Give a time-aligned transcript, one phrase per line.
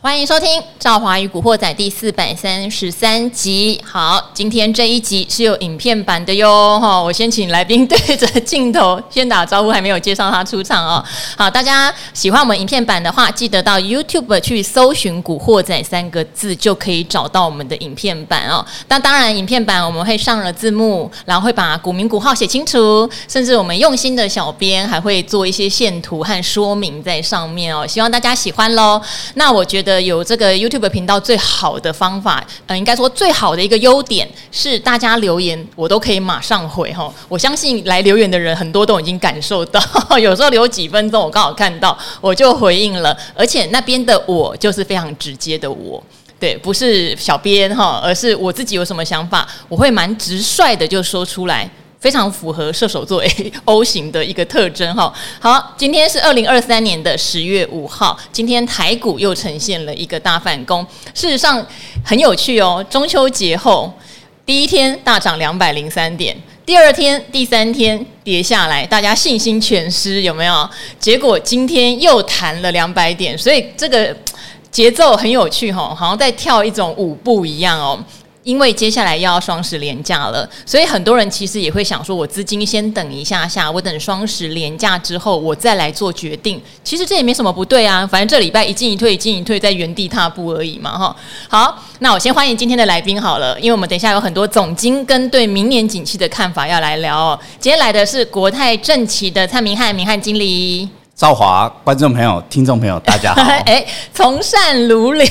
[0.00, 0.48] 欢迎收听
[0.78, 3.82] 《赵华与古惑仔》第四百三十三集。
[3.84, 6.78] 好，今天这一集是有影片版的哟。
[6.80, 11.04] 哈，我先请来宾对着镜头先打招呼，还没有介绍他出场哦。
[11.36, 18.64] 好，大家喜欢我们影片版的话，记得到 YouTube 去搜寻“古惑仔”三个字，就可以找到我们的影片版哦。
[18.86, 27.84] 那当然，影片版我们会上了字幕，然后会把股名股号写清楚，甚至我们用心的小编还会做一些线图和说明在上面哦。
[27.84, 29.02] 希望大家喜欢喽。
[29.34, 29.87] 那我觉得。
[29.88, 37.10] 的有这个 YouTube 频道最好的方法，呃，应该说最好的一个优点是，大家留言我都可以马上回哈。
[37.28, 39.80] 我相信来留言的人很多都已经感受到，
[40.20, 46.02] 有时候留几分钟，我刚好看到我就回应了，而且那边的我就是非常直接的我，
[46.38, 51.68] 对，不是小编哈，而是我自己有什么想法，我会蛮直率的就说出来。
[52.00, 55.12] 非常符合射手座 A O 型的一个特征哈。
[55.40, 60.86] 好，今天是二零二三年的十月五号，今天台股又呈现了一个大反攻。
[61.14, 61.64] 事实上
[62.04, 63.92] 很有趣哦，中秋节后
[64.46, 70.70] 第一天大涨两百零三点，第二天、第三天跌下来，大家信心全失，有没有？
[71.00, 74.16] 结果今天又弹了两百点，所以这个
[74.70, 77.98] 节奏很有趣哈，好像在跳一种舞步一样哦。
[78.48, 86.58] 因为接下来又要双十连假了，所以很多人其实也会想说，我资金先等一下下，我等双十连假之后，我再来做决定。
[86.82, 91.14] 其实这也没什么不对啊， 反正这礼拜一进一退，一进一退，在原地踏步而已嘛，哈。
[91.46, 97.38] 好，那我先欢迎今天的来宾好了，因为我们等一下有很多总经跟对明年景气的看法要来聊哦。
[97.60, 100.88] 今天来的是国泰正奇的蔡明翰，明翰经理。
[101.18, 103.42] 赵华，观众朋友、听众朋友，大家好！
[103.66, 105.26] 哎，从善如流，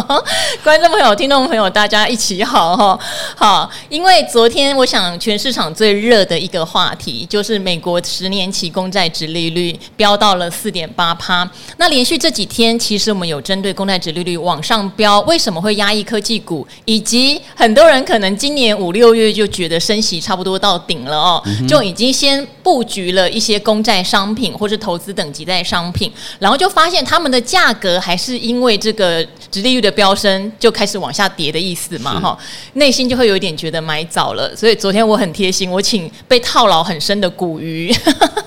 [0.64, 2.98] 观众朋友、听众朋友，大家一起好哈！
[3.36, 11.46] 好，因为昨天我想全市场最热的一个话题，就是美国十年期公债值利率飙到了四点八趴。
[11.76, 16.66] 那连续这几天，其实我们有针对公债值利率往上飙，为什么会压抑科技股？
[16.86, 25.25] 以及很多人可能今年五六月就觉得升息差不多到顶了哦，就已经先布局了一些公债商品或是投资等。
[25.26, 32.38] 等级在商品，然后就发现他们的价格还是因为这个殖利率的飙升就开始往下跌的意思嘛，哈，
[32.74, 34.54] 内心就会有一点觉得买早了。
[34.54, 37.92] 所以昨天我很贴心，我请被套牢很深的古鱼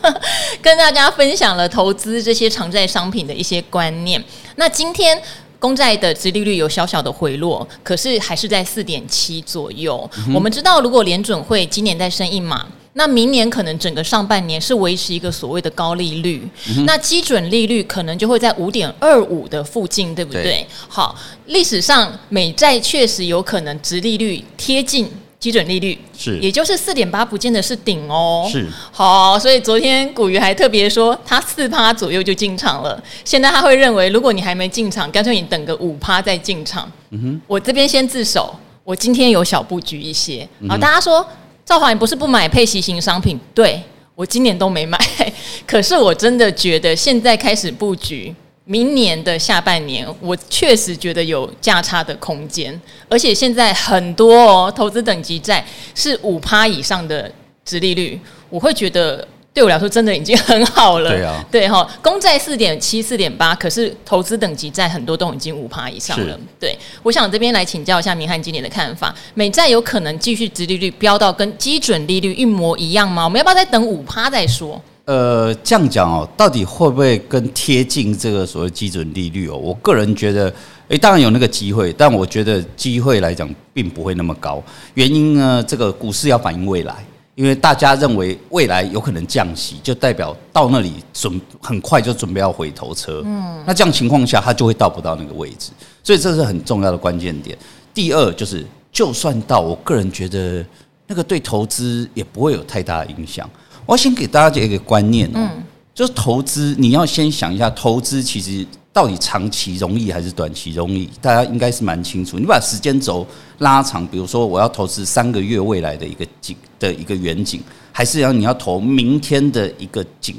[0.63, 4.23] 跟大家分享了投资这些长债商品的一些观念。
[4.55, 5.21] 那今天
[5.59, 10.09] 公债的殖利率有小小的回落，可是还是在四点七左右。
[10.19, 12.65] 嗯、我们知道，如果联准会今年再升一码。
[12.99, 20.43] 那明年可能整个上半年是维持一个所谓的高利率，嗯、那基准利率可能就会在五点二五的附近，对不对？
[20.43, 21.15] 对好，
[21.45, 28.45] 历史上美债确实有可能殖利率贴近基准利率，是，也就是四点八，不见得是顶哦。
[28.51, 33.01] 是，好，所以昨天古鱼还特别说，他四趴左右就进场了。
[33.23, 36.91] 现在他会认为，如果你还没进场，干脆你等个五趴再进场。
[37.11, 40.45] 嗯哼，我这边先自首，我今天有小布局一些。
[40.67, 41.25] 好，大家说。
[41.69, 43.39] 赵华，你不是不买配息型商品？
[43.53, 43.79] 对，
[44.15, 44.97] 我今年都没买，
[45.67, 48.33] 可是我真的觉得现在开始布局
[48.65, 55.63] 明年的下半年，我确实觉得有价差的空间，而且现在很多哦，投资等级债
[55.93, 57.31] 是五趴以上的
[57.63, 58.19] 值利率，
[58.49, 59.27] 我会觉得。
[59.51, 61.09] 对我来说，真的已经很好了。
[61.09, 66.39] 对啊，对哈，公债四点七、四点八，可是投资等级债很多都已经五趴以上了。
[66.59, 73.25] 对，我想这边来请教一下明翰经理的看法，美债有可能继续殖利率飙到跟基准利率一模一样吗？
[73.25, 74.79] 我们要不要再等五趴再说？
[75.05, 79.57] 呃，这样讲哦，到底会不会更贴近这个所谓基准利率哦？
[79.57, 80.53] 我个人觉得，
[80.89, 84.63] 诶，当然有那个机会，但我觉得机会来讲并不会那么高。
[84.93, 86.95] 原因呢，这个股市要反映未来。
[87.39, 93.21] 因为大家认为未来有可能降息，就代表到那里准很快就准备要回头车。
[93.25, 95.71] 嗯，那这样情况下，它就会到不到那个位置，
[96.03, 97.57] 所以这是很重要的关键点。
[97.93, 100.65] 第二就是，就算到，我个人觉得
[101.07, 103.49] 那个对投资也不会有太大的影响。
[103.85, 105.63] 我要先给大家一个观念哦，嗯，
[105.95, 108.67] 就是投资你要先想一下，投资其实。
[108.99, 111.09] 到底长期容易还是短期容易？
[111.21, 112.37] 大家应该是蛮清楚。
[112.37, 113.25] 你把时间轴
[113.59, 117.61] 拉长，比如说我要投资三个月未来的一个景的一个远景，
[117.93, 120.35] 还是要你要投明天的一个景，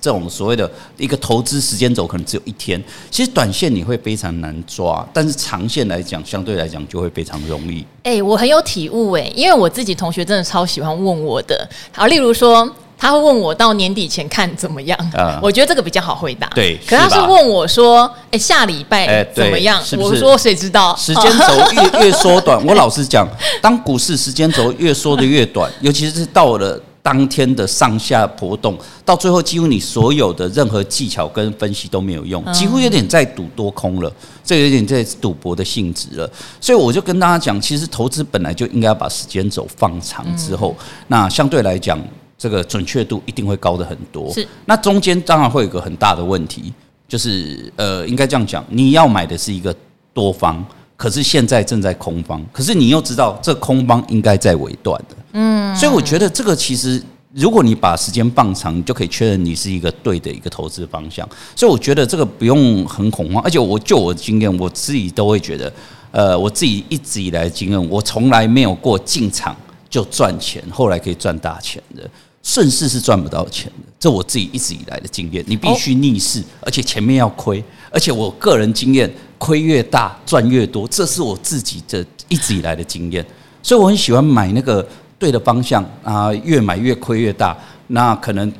[0.00, 2.80] 这种所谓的一个投资时间轴可能只有一天。
[3.10, 7.84] 其实短线你会非常难抓，但是长线来讲，相对来讲就会非常容易。
[8.04, 11.68] 哎，我很有体悟哎，因为我自己同学真的超喜欢问我的。
[11.90, 12.72] 好，例如说。
[12.96, 14.98] 他会问我到年底前看怎么样？
[15.16, 16.46] 嗯，我觉得这个比较好回答。
[16.54, 23.28] 对，可他是问我说：“哎，下礼拜怎么样？”是是我说：“谁知道？”时间轴越 越缩短，我老实讲，
[23.60, 34.10] 当股市时间轴越缩的越短， 尤其是到了当天的上下波动，到最后几乎你所有的任何技巧跟分析都没有用，几乎有点在赌多空了，
[34.42, 36.30] 这有点在赌博的性质了。
[36.60, 40.74] 所以我就跟大家讲，其实投资本来就应该把时间轴放长之后，
[41.08, 41.98] 那相对来讲，
[42.44, 44.30] 这个准确度一定会高的很多。
[44.34, 46.70] 是，那中间当然会有一个很大的问题，
[47.08, 49.74] 就是呃，应该这样讲，你要买的是一个
[50.12, 50.62] 多方。
[50.94, 57.02] 可是现在正在空方，可是你又知道这空方应该在尾段的，嗯，所以我觉得这个其实，
[57.32, 61.26] 如果你把时间放长，你就可以确认你是一个对的一个投资方向。
[61.56, 65.72] 所以我觉得这个不用很恐慌，而且我就我的经验，我自己都会觉得，
[66.12, 69.56] 呃，我自己一直以来的经验，我从来没有过进场
[69.90, 72.08] 就赚钱，后来可以赚大钱的，
[72.44, 73.92] 顺势是赚不到钱的。
[73.98, 79.12] 这我自己一直以来的经验，你必须逆势，而且前面要亏，而且我个人经验。
[79.36, 83.22] 亏越大赚越多，这是我自己的一直以来的经验，
[83.62, 84.86] 所以我很喜欢买那个
[85.18, 87.54] 对的方向啊，越买越亏越大。
[87.88, 88.50] 那可能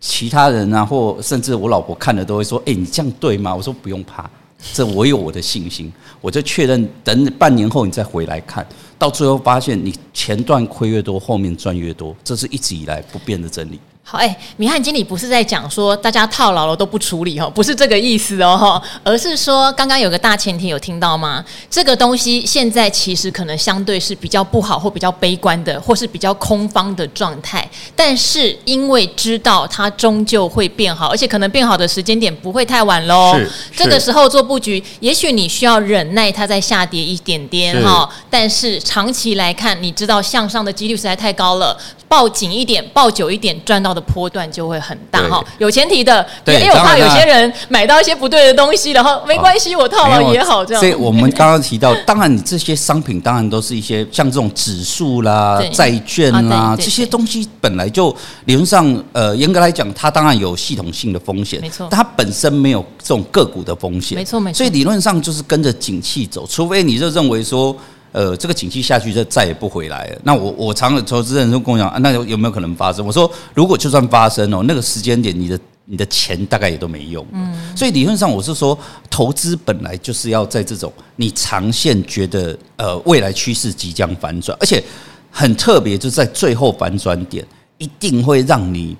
[0.00, 4.28] 其他人啊，或甚至我老婆看了都会说：“哎，你这样对吗？”我说：“不用怕，
[4.72, 8.66] 这我有我的信心。”我就确认，等半年后你再回来看，
[9.02, 13.80] 到最后发现你前段亏越多，后面赚越多，这是一直以来不变的真理。
[14.04, 21.42] 好，哎、欸，明翰经理不是在讲说大家套牢了都不处理哦，不是这个意思哦，而是说刚刚有个大前提有听到吗？
[21.70, 27.66] 这个东西现在其实可能相对是比较不好或比较悲观的，或是比较空方的状态，
[27.96, 33.38] 但是因为知道它终究会变好，而且可能变好的时间点不会太晚喽。
[33.74, 41.78] 这个时候做布局，也许你需要忍耐它再下跌一点点哈，但是长期来看，你知道向上的几率实在太高了，
[42.08, 50.80] 抱紧一点，抱久一点，赚到的波段就会很大哈，有前提的，因为我怕有些人买到一些不对的东西，然后没关系，我套牢也好这样。
[50.80, 58.14] 所以我们刚刚提到，当然你这些商品当然都是一些像这种指数啦、 债券啦这些东西，本来就
[58.46, 64.58] 理论上呃严格来讲，它当然有系统性的风险，没错，它本身没有这种个股的风险，没错没错。
[64.58, 67.76] 所以理论上就是跟着景气走，除非你就认为说。
[68.12, 70.20] 呃，这个景气下去就再也不回来了。
[70.22, 73.04] 那我我常有投资人都跟我讲啊，那有没有可能发生？
[73.04, 77.26] 我说，如果就算发生哦，那个时间点，你的你的钱大概也都没用。
[77.32, 78.78] 嗯，所以理论上我是说，
[79.10, 84.82] 投资本来就是要在这种你长线觉得呃未来趋势即将反转，而且
[85.30, 87.42] 很特别，就是在最后反转点，
[87.78, 88.96] 一定会让你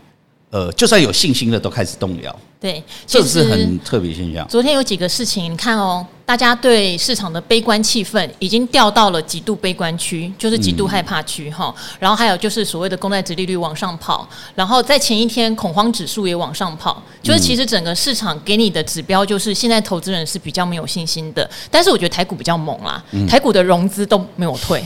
[0.50, 2.34] 呃就算有信心的都开始动摇。
[2.62, 4.46] 对，这是很特别现象。
[4.48, 6.06] 昨天有几个事情，你看哦。
[6.24, 11.74] 大家对市场的悲观气氛已经掉到了极度悲观区，就是极度害怕区哈。
[11.98, 21.50] 然后还有就是所谓的公债殖利率往上跑，然后在前一天恐慌指数也往上跑，就是其实整个市场给你的指标就是现在投资人是比较没有信心的。
[21.70, 24.82] 但是我觉得台股比较猛啦，台股的融资都没有退，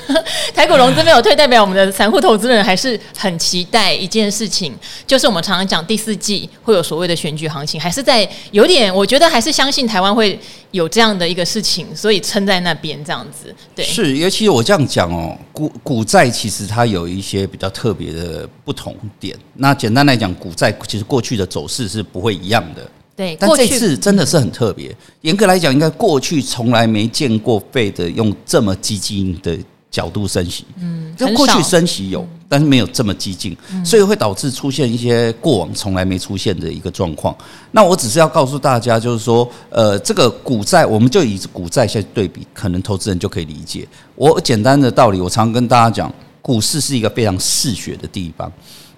[0.54, 4.74] 台股融资没有退，代表我们的散户投资人还是很期待一件事情，
[5.06, 10.38] 就是我们常常讲第四季会有所谓的选举行情，还是在有点，我觉得还是相信台湾会
[10.72, 10.86] 有。
[10.98, 19.36] 这样的一个事情，所以撑在那边这样子，对，是，尤其我这样讲哦，股股债其实它有一些比较特别的不同点。
[19.54, 23.36] 那简单来讲，股债其实过去的走势是不会一样的，对。
[23.38, 29.56] 但这次真的是很特别，严格来讲，应该过去从来没见过 Fed 用这么激进的。
[29.90, 37.34] 角度升息，嗯，就过去升息有，但是没有这么激进，所以会导致出现一些过往从来没出现的一个状况。
[37.70, 43.88] 那我只是要告诉大家，就是说，呃，这个股债，我们就以股债去对比，可能投资人就可以理解。
[44.14, 48.52] 我简单的道理，我常跟大家讲，股市是一个非常嗜血的地方，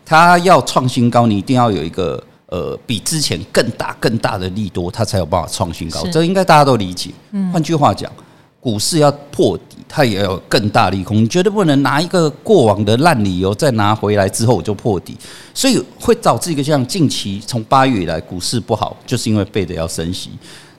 [0.04, 6.04] 它要创新高，你一定要有一个呃比之前更大更大的利多，它才有办法创新高。
[6.11, 7.11] 这应该大家都理解。
[7.52, 8.11] 换句话讲。
[8.61, 15.17] 股市要破底，它也要有更大利空，你绝对不能拿一个过往的烂理由再拿回来之后我就破底，
[15.55, 20.31] 所以会导致一个像近期从八月以来股市不好，就是因为背的要升息。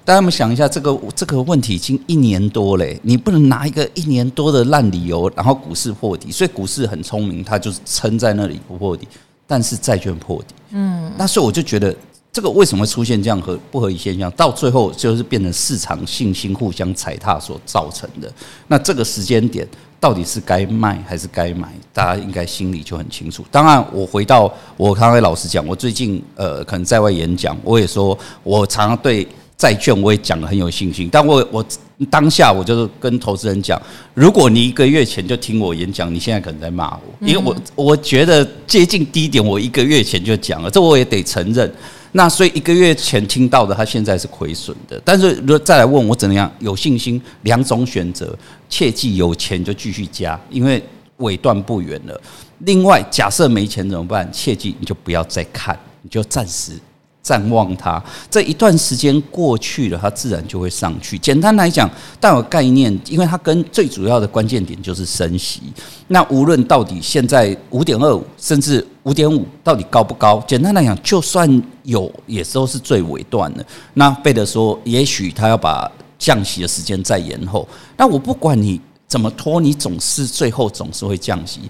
[0.06, 6.32] 大家们想一下，这个这个问题已经一年多嘞，你不能拿一个一年多的烂理由，然后股市破底。
[6.32, 9.08] 所以股市很聪明，它就是撑在那里不破底，
[9.48, 10.54] 但是债券破底。
[10.72, 11.96] 嗯，那所以我就觉得。
[12.34, 14.32] 这个为什么会出现这样和不合理现象？
[14.32, 18.32] 到最后就是变成市场信心互相踩踏所造成的。
[18.68, 19.68] 那这个时间点
[20.00, 21.68] 到底是该卖还是该买？
[21.92, 23.44] 大家应该心里就很清楚。
[23.52, 31.10] 当然，我回到我刚才老实讲，我最近呃可能在外演讲，我也说我常常对债券我也讲的很有信心。
[31.12, 31.66] 但我我
[32.10, 33.80] 当下我就是跟投资人讲，
[34.14, 41.70] 如果你一个月前就听我演讲，你现在可能在骂我，因为我我觉得接近低点，我一个月前就讲了，这我也得承认。
[42.13, 45.01] 那所以一个月前听到的，他现在是亏损的。
[45.06, 48.38] 但是如果再来问我怎么样有信心，两种选择，
[48.68, 50.84] 切记有钱就继续加，因为
[51.18, 52.22] 尾段不远了。
[52.60, 54.30] 另外，假设没钱怎么办？
[54.32, 56.74] 切记你就不要再看，你就暂时。
[57.22, 61.18] 暂望它，这一段时间过去了，它自然就会上去。
[61.20, 65.62] 简单来讲，带有概念，因为它跟最主要的关键点就是升息。
[66.08, 70.44] 那无论到底现在五点二五，甚至五点五，到底高不高？
[70.48, 73.63] 简单来讲，就算有，也都是最尾段的。
[73.94, 77.68] 那贝德说，也许他要把降息的时间再延后。
[77.96, 81.62] 那我不管你怎么拖，你总是最后总是会降息。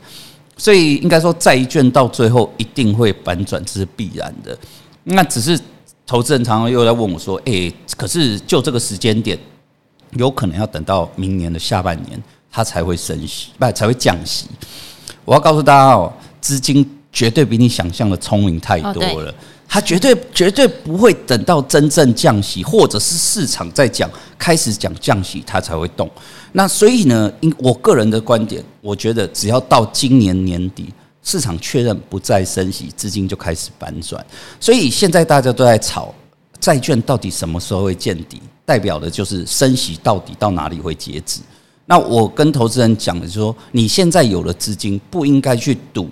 [0.57, 4.57] 所以应该说，债券到最后一定会反转，这是必然的。
[5.03, 5.59] 那只是
[6.05, 9.37] 投资人常常又在问我说：“诶，可是就这个时间点，
[10.11, 14.47] 有可能要等到明年的下半年，它才会升息，不才会降息。”
[15.25, 19.33] 我要告诉大家哦，资金绝对比你想象的聪明太多了，
[19.67, 26.09] 它绝对绝对不会等到真正降息，或者是市场在讲开始讲降息，它才会动。
[26.51, 30.93] 那所以呢，因我个人的观点，我觉得只要到今年年底。
[31.23, 34.25] 市场确认不再升息，资金就开始反转，
[34.59, 36.13] 所以现在大家都在炒
[36.59, 41.41] 债券到底什么时候会见底，代表的就是升息到底到哪里会截止。
[41.85, 46.09] 那我跟投资人讲的说，你现在有了资金，不应该去赌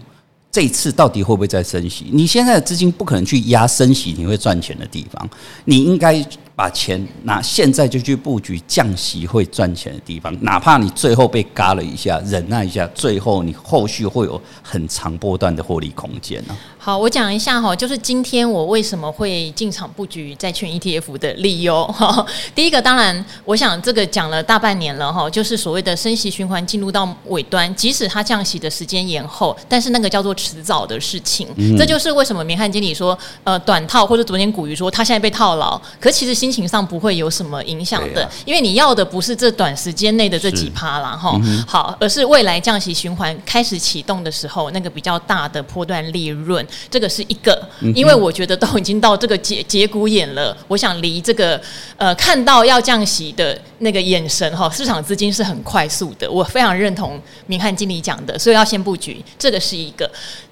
[0.52, 2.10] 这次到底会不会再升息。
[2.12, 5.30] 你现在的资金不可能去压升息你会赚钱的地方，
[5.66, 6.26] 你应该。
[6.60, 16.58] 把钱拿现在就去布局降息会赚钱的地方，哪怕你最后被嘎了一下，忍耐一下，最后你后续会有很长波段的获利空间呢。
[16.90, 22.26] 好，我讲一下哈，就是今天我为什么会进场布局债券 ETF 的理由哈。
[22.56, 31.48] 第一个，当然，我想这个讲了大半年了哈，就是所谓的升息循环进入到尾端，即使它降息的时间延后，但是那个叫做迟早的事情。
[31.58, 36.34] 嗯、这就是为什么明翰经理说，呃，短套或者昨天古鱼说他现在被套牢，可其实。
[36.40, 47.60] 心情上不会有什么影响的，因为你要的不是这短时间内的这几趴啦哈，好，而是未来降息循环开始启动的时候，那个比较大的波段利润，这个是一个。
[47.96, 51.60] 因为我觉得都已经到这个节节骨眼了，我想离这个
[51.98, 60.10] 呃看到要降息的那个眼神哈，市场资金是很快速的，我非常认同明翰经理讲的，所以要先布局，这个是一个。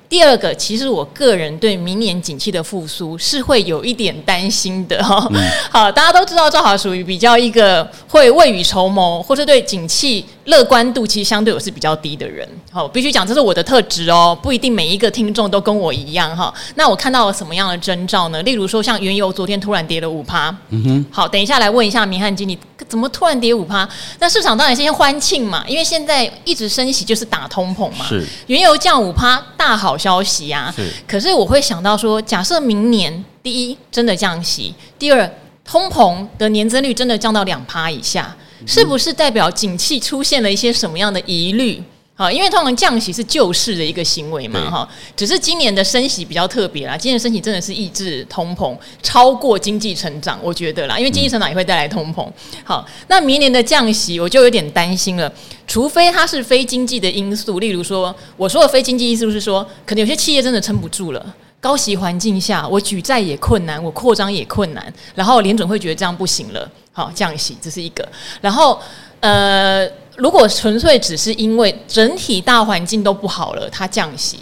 [0.10, 5.29] 第二个，其实我个人对明年景气的复苏是会有一点担心的哈。
[5.69, 12.48] 好，大家都知道赵华属于比较一个会未雨绸缪，或者对景气乐观度其实相对我是比较低的人。
[12.72, 16.54] 好，必须讲这是我的特质哦，不一定每一个听众都跟我一样哈。
[16.75, 18.42] 那我看到了什么样的征兆呢？
[18.44, 20.56] 例如说，像原油昨天突然跌了五趴。
[20.70, 21.06] 嗯哼。
[21.12, 23.88] 好，等一下来问一下明翰经理，怎么突然跌五趴？
[24.20, 28.06] 那市场当然先欢庆嘛，因为现在一直升息就是打通膨嘛。
[28.08, 28.25] 是。
[28.48, 30.74] 原油降五趴，大好消息啊！
[30.74, 35.30] 是，可是我会想到说，假设明年第一真的降息，第二
[35.66, 38.34] 通膨的年增率真的降到两趴以下，
[38.66, 41.82] 是不是代表景气出现了一些什么样的疑虑？
[42.20, 46.98] 好，因为通常降息是救市的一个行为嘛，哈，只是今年的升息比较特别啦。
[46.98, 52.28] 今年升息真的是抑制通膨，超过经济成长，我觉得啦，因为经济成长也会带来通膨。
[52.64, 55.32] 好，那明年的降息我就有点担心了，
[55.68, 61.24] 除非它是非经济的因素，例如说，我说的非经济因素是说，可能有些企业真的撑不住了，
[61.60, 68.08] 高息环境下，我举债也困难，我扩张也困难，然后联准会觉得这样不行了，好，降息这是一个，
[68.42, 68.80] 然后
[69.20, 69.88] 呃。
[70.18, 74.40] 如果纯粹只是因为整体大环境都不好了，它降息，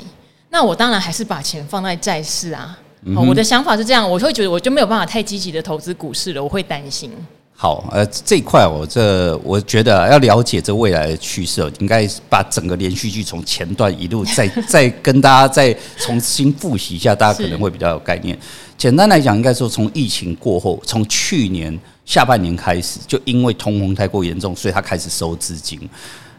[0.50, 2.80] 那我当然还是把钱放在债市啊。
[3.14, 7.12] 我的想法是这样，我会觉得我就没有办法太积极的投资股市了，我会担心。
[7.58, 18.38] 好，呃，这一块我这我觉得要了解这未来的趋势，应该把整个连续剧从前段一路再 再跟大家再重新复习一下，大家可能会比较有概念。
[18.78, 21.78] 简单来讲，应该说从疫情过后，从去年。
[22.06, 25.80] 下半年开始，就因为通膨太过严重，所以他开始收资金。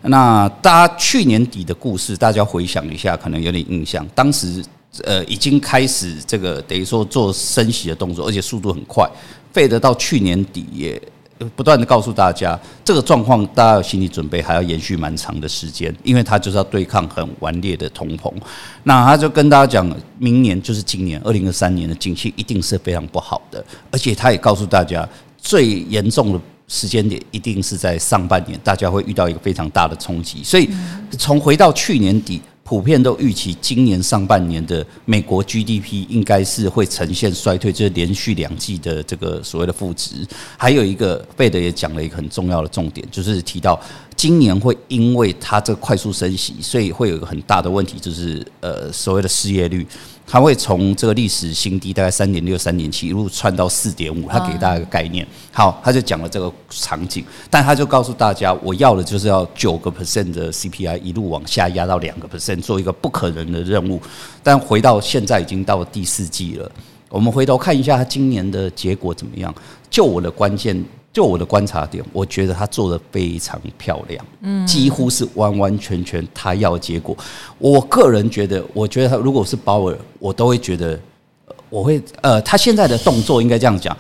[0.03, 4.07] 那大家去年底的故事，大家回想一下，可能有点印象。
[4.15, 4.65] 当时
[5.03, 9.11] 呃，已经开始这个等于说做升息的动作，而且速度很快。
[9.57, 11.01] 费德到去年底也
[11.55, 18.31] 不断的告诉大家，这个状况大家有心理准备，还要延续蛮长的时间，因为他就是要对抗很顽劣的通膨。
[18.83, 25.09] 那他就跟大家讲，明年就是今年二零二三年的景气一定是非常不好的，而且他也告诉大家。
[25.39, 30.43] 最严重的时间点一定是在上半年，大家会遇到一个非常大的冲击。
[30.43, 30.69] 所以，
[31.17, 40.27] 从回到去年底，普遍都预期今年上半年的美国 GDP 应该是会呈现衰退，就是连续两季的这个所谓的负值。
[40.57, 43.81] 还有一个贝德也讲了一个很重要的重点，就是提到
[44.17, 49.87] 今年会因为它这快速升息，所以会有一个很大的问题，就是呃所谓的失业率。
[50.27, 55.27] 它会从这个历史新低大概三点六、三点七一路窜到四点五，他给大家一个概念。
[55.53, 64.03] 好，他就讲了这个场景，但他就告诉大家，我要的就是要九个 percent 的 CPI 一路往下压到两个 percent，做一个不可能的任务。
[64.43, 66.71] 但回到现在已经到第四季了，
[67.09, 69.55] 我们回头看一下他今年的结果怎么样？
[69.89, 70.85] 就我的关键。
[71.17, 77.17] 就我的观察点，我觉得他做的非常漂亮，嗯，几乎是完完全全他要结果。
[77.57, 81.01] 我个人觉得，我觉得他如果是鲍尔，我都会觉得，
[81.71, 83.97] 我会呃，他现在的动作应该这样讲。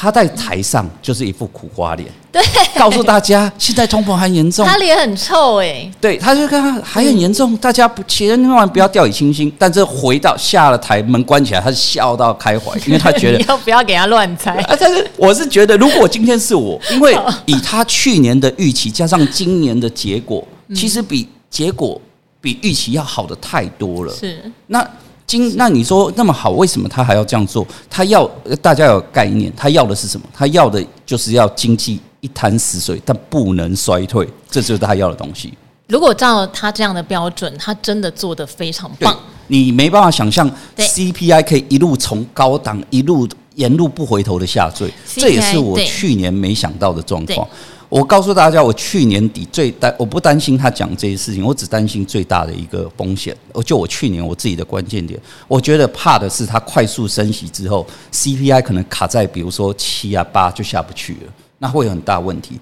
[0.00, 2.40] 他在台上就是一副苦瓜脸， 对，
[2.76, 9.52] 告诉大家现在通膨还严重，他脸很臭哎、欸，对，他就看还很严重，大家不千万不要掉以轻心。
[9.58, 14.52] 但是回到下了台门关起来，他是笑到开怀， 因为他觉得你要不要给他乱猜？
[14.52, 22.00] 啊，但是我是觉得，如果今天是我， 因为以他去年的预期加上今年的结果，其实比结果
[22.40, 24.14] 比预期要好的太多了。
[24.14, 24.88] 是那。
[25.28, 27.64] 经那你说那么好，为什么他还要这样做？
[27.88, 28.26] 他要
[28.60, 30.26] 大家有概念，他要的是什么？
[30.32, 35.52] 他要的就是要经济一潭死水，但不能衰退，这就是他要的东西。
[35.86, 39.14] 如果照他这样的标准，他真的做得非常棒。
[39.46, 47.46] 你没办法想象 CPI 可以一路从高档一路沿路不回头的下坠，这也是我去年没想到的状况。
[47.88, 53.36] 我告诉大家，我去年底最担，我不担心他讲这些事情，我只担心最大的一个风险。
[53.64, 62.60] 就我去年我自己的关键点，我觉得怕的是他快速升息之后，CPI 可能卡在比如说七啊八就下不去了，那会有很大问题。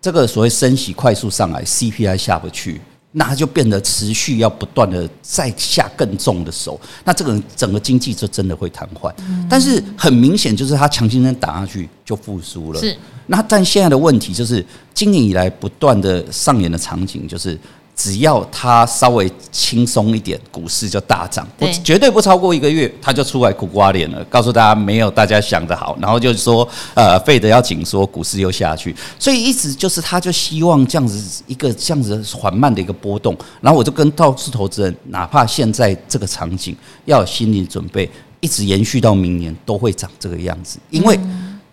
[0.00, 2.80] 这个所谓升息快速上来，CPI 下不去。
[3.18, 9.10] 那它就变得持续要不断的再下更重的手，那这个整个经济就真的会瘫痪。
[9.48, 12.80] 但是很明显就是它强行针打下去就复苏了。
[12.80, 12.94] 是。
[13.26, 14.64] 那但现在的问题就是
[14.94, 17.58] 今年以来不断的上演的场景就是。
[17.98, 38.06] 只要他稍微轻松一点，股市就大涨，不绝对不超过一个月，他就出来苦瓜脸了，告诉大家没有大家想的好，然后就是说，呃，费德要紧缩，股市又下去，所以一直就是他就希望这样子一个这样子缓慢的一个波动，然后我就跟到处投资人，哪怕现在这个场景要有心理准备，
[38.40, 41.18] 一直延续到明年都会长这个样子，因为。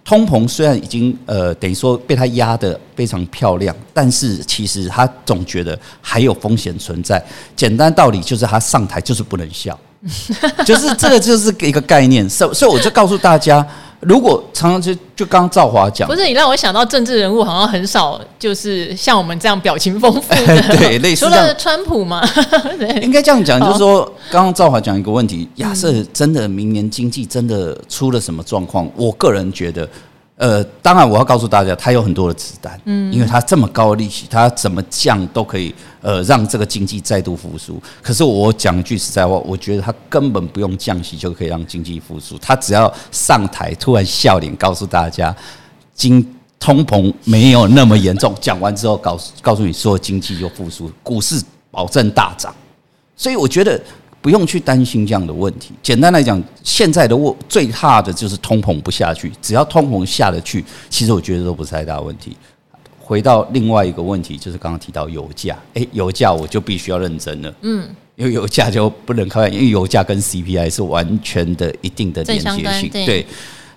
[0.04, 7.24] 通膨虽然已经呃等于说被他压得非常漂亮，但是其实他总觉得还有风险存在。
[7.56, 9.80] 简单道理就是他上台就是不能笑，
[10.66, 12.30] 就是这个就是一个概念。
[12.30, 13.66] 所所以我就告诉大家。
[14.06, 22.22] 如果常常就就刚刚赵华讲，不是你让我想到政治人物好像很少，就是像我们这样表情丰富的， 对，类似除了川普嘛，
[23.02, 29.88] 应该这样讲，就是说刚刚赵华讲一个问题，亚瑟真的明年经济真的出了什么状况，我个人觉得。
[30.36, 37.82] 呃，当然我要告诉大家，他有很多的子弹，嗯，因为他这么高的利息，他怎么降都可以，呃，让这个经济再度复苏。
[38.02, 45.34] 可是我讲句实在话，我觉得他根本不用降息就可以让经济复苏，他只要上台突然笑脸告诉大家，
[45.94, 46.26] 经
[46.60, 52.54] 通膨没有那么严重，讲完之后告诉告诉你说经济就复苏，股市保证大涨。
[53.16, 53.80] 所以我觉得。
[54.24, 55.74] 不用去担心这样的问题。
[55.84, 59.30] 简单来讲，现在的我最怕的就是通膨不下去。
[59.42, 62.38] 只要通膨下得去，其实我觉得都不是太大问题。
[63.00, 65.58] 回到另外一个问题，就是刚刚提到油价。
[65.74, 67.54] 诶，油价我就必须要认真了。
[67.64, 72.90] 嗯，因为油价就不能开玩笑，因为油价跟 CPI 是完全的一定的连接性。
[72.90, 73.26] 对。